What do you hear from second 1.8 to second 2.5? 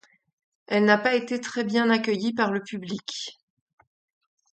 accueillie